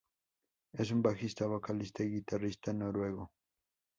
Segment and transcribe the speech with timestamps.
[0.73, 3.29] Es un bajista, vocalista y guitarrista noruego.